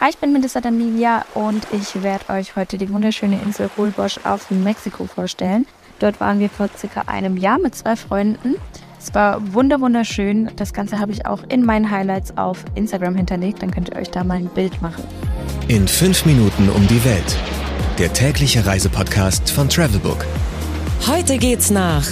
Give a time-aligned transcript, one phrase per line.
[0.00, 4.48] Hi, ich bin Melissa Damilia und ich werde euch heute die wunderschöne Insel Holbosch auf
[4.48, 5.66] Mexiko vorstellen.
[5.98, 8.54] Dort waren wir vor circa einem Jahr mit zwei Freunden.
[8.96, 10.52] Es war wunder wunderschön.
[10.54, 13.60] Das Ganze habe ich auch in meinen Highlights auf Instagram hinterlegt.
[13.60, 15.02] Dann könnt ihr euch da mal ein Bild machen.
[15.66, 17.36] In fünf Minuten um die Welt.
[17.98, 20.24] Der tägliche Reisepodcast von Travelbook.
[21.08, 22.06] Heute geht's nach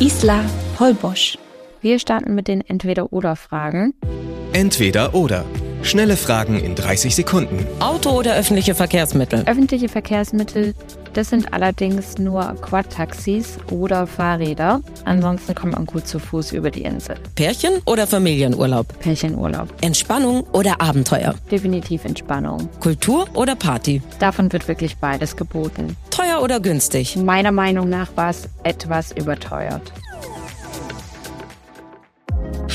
[0.00, 0.40] Isla
[0.80, 1.36] Holbosch.
[1.82, 3.92] Wir starten mit den Entweder-Oder-Fragen.
[4.54, 5.44] Entweder oder.
[5.82, 7.66] Schnelle Fragen in 30 Sekunden.
[7.80, 9.42] Auto oder öffentliche Verkehrsmittel?
[9.46, 10.74] Öffentliche Verkehrsmittel,
[11.14, 14.82] das sind allerdings nur Quad-Taxis oder Fahrräder.
[15.04, 17.16] Ansonsten kommt man gut zu Fuß über die Insel.
[17.34, 18.98] Pärchen oder Familienurlaub?
[19.00, 19.68] Pärchenurlaub.
[19.80, 21.34] Entspannung oder Abenteuer?
[21.50, 22.68] Definitiv Entspannung.
[22.80, 24.02] Kultur oder Party?
[24.18, 25.96] Davon wird wirklich beides geboten.
[26.10, 27.16] Teuer oder günstig?
[27.16, 29.92] Meiner Meinung nach war es etwas überteuert.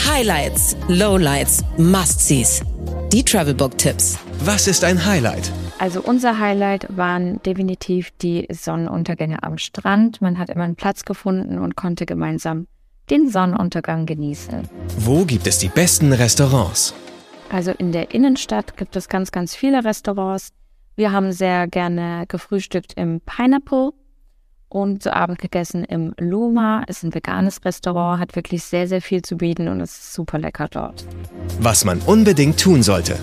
[0.05, 2.61] Highlights, Lowlights, Must-Sees.
[3.13, 4.17] Die Travelbook-Tipps.
[4.39, 5.51] Was ist ein Highlight?
[5.77, 10.19] Also unser Highlight waren definitiv die Sonnenuntergänge am Strand.
[10.19, 12.65] Man hat immer einen Platz gefunden und konnte gemeinsam
[13.11, 14.67] den Sonnenuntergang genießen.
[14.97, 16.95] Wo gibt es die besten Restaurants?
[17.51, 20.49] Also in der Innenstadt gibt es ganz, ganz viele Restaurants.
[20.95, 23.91] Wir haben sehr gerne gefrühstückt im Pineapple
[24.73, 26.83] und zu Abend gegessen im Luma.
[26.87, 30.67] Ist ein veganes Restaurant, hat wirklich sehr, sehr viel zu bieten und ist super lecker
[30.67, 31.05] dort.
[31.59, 33.17] Was man unbedingt tun sollte.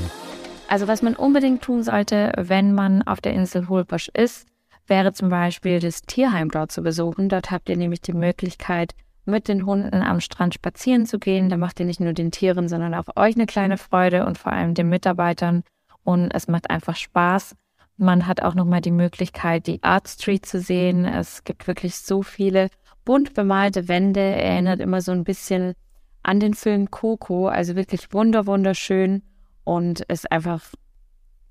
[0.68, 4.46] Also was man unbedingt tun sollte, wenn man auf der Insel Holbosch ist,
[4.86, 7.28] wäre zum Beispiel das Tierheim dort zu besuchen.
[7.28, 11.48] Dort habt ihr nämlich die Möglichkeit, mit den Hunden am Strand spazieren zu gehen.
[11.48, 14.52] Da macht ihr nicht nur den Tieren, sondern auch euch eine kleine Freude und vor
[14.52, 15.64] allem den Mitarbeitern.
[16.04, 17.56] Und es macht einfach Spaß.
[18.00, 21.04] Man hat auch nochmal die Möglichkeit, die Art Street zu sehen.
[21.04, 22.70] Es gibt wirklich so viele
[23.04, 24.20] bunt bemalte Wände.
[24.20, 25.74] Erinnert immer so ein bisschen
[26.22, 27.48] an den Film Coco.
[27.48, 29.22] Also wirklich wunder, wunderschön
[29.64, 30.62] und ist einfach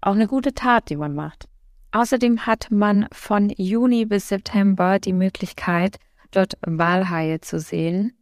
[0.02, 1.48] auch eine gute Tat, die man macht.
[1.92, 6.00] Außerdem hat man von Juni bis September die Möglichkeit,
[6.32, 8.14] dort Walhaie zu sehen.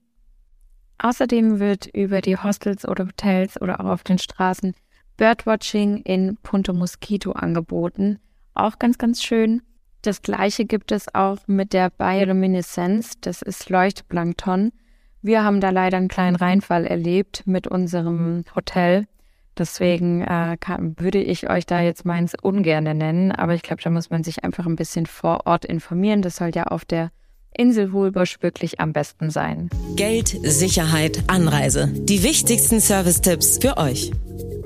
[0.97, 4.73] Außerdem wird über die Hostels oder Hotels oder auch auf den Straßen
[5.17, 8.19] Birdwatching in Punto Mosquito angeboten.
[8.53, 9.61] Auch ganz, ganz schön.
[10.03, 13.13] Das gleiche gibt es auch mit der Biolumineszenz.
[13.19, 14.71] Das ist Leuchtplankton.
[15.21, 19.07] Wir haben da leider einen kleinen Reinfall erlebt mit unserem Hotel.
[19.57, 23.31] Deswegen äh, kann, würde ich euch da jetzt meins ungerne nennen.
[23.31, 26.21] Aber ich glaube, da muss man sich einfach ein bisschen vor Ort informieren.
[26.21, 27.11] Das soll ja auf der
[27.57, 29.69] Insel Hohlbosch wirklich am besten sein.
[29.95, 31.87] Geld, Sicherheit, Anreise.
[31.91, 34.11] Die wichtigsten Service-Tipps für euch.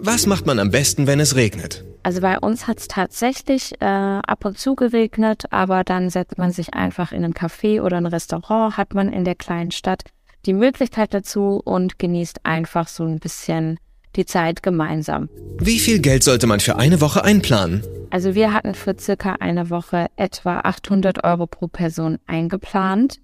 [0.03, 1.83] Was macht man am besten, wenn es regnet?
[2.01, 6.51] Also bei uns hat es tatsächlich äh, ab und zu geregnet, aber dann setzt man
[6.51, 10.01] sich einfach in ein Café oder ein Restaurant, hat man in der kleinen Stadt
[10.47, 13.77] die Möglichkeit dazu und genießt einfach so ein bisschen
[14.15, 15.29] die Zeit gemeinsam.
[15.59, 17.83] Wie viel Geld sollte man für eine Woche einplanen?
[18.09, 23.19] Also wir hatten für circa eine Woche etwa 800 Euro pro Person eingeplant.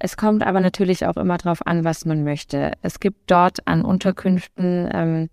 [0.00, 2.72] Es kommt aber natürlich auch immer darauf an, was man möchte.
[2.82, 5.30] Es gibt dort an Unterkünften ähm,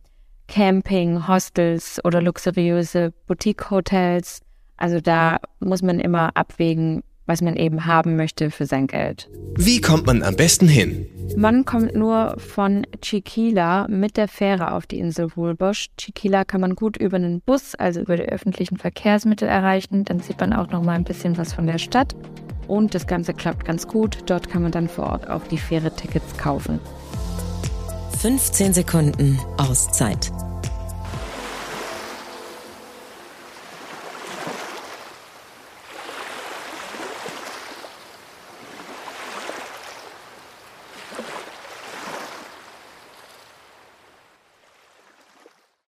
[0.49, 4.41] Camping, Hostels oder luxuriöse Boutique-Hotels.
[4.77, 9.29] Also da muss man immer abwägen, was man eben haben möchte für sein Geld.
[9.55, 11.07] Wie kommt man am besten hin?
[11.37, 15.89] Man kommt nur von Chiquila mit der Fähre auf die Insel Holbosch.
[15.97, 20.05] Chiquila kann man gut über einen Bus, also über die öffentlichen Verkehrsmittel erreichen.
[20.05, 22.16] Dann sieht man auch noch mal ein bisschen was von der Stadt.
[22.67, 24.17] Und das Ganze klappt ganz gut.
[24.25, 26.79] Dort kann man dann vor Ort auch die Fähre-Tickets kaufen.
[28.22, 30.48] 15 Sekunden Auszeit.